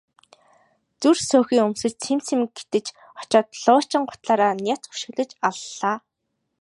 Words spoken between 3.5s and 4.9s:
луучин гутлаараа няц